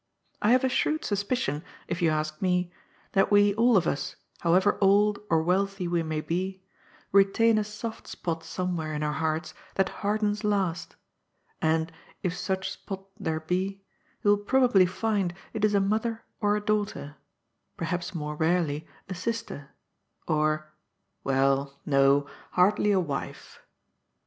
[0.41, 2.71] I have a shrewd suspi cion, if you ask me,
[3.11, 6.63] that we all of us, however old or wealthy we may be,
[7.11, 10.95] retain a soft spot somewhere in our hearts that hardens last;
[11.61, 11.91] and,
[12.23, 13.83] if such spot there be,
[14.23, 17.17] you will probably find it is a mother or a daughter—
[17.77, 19.69] ^perhaps, more rarely, a sister
[20.27, 20.73] or—
[21.23, 23.61] ^well, no, hardly a wife.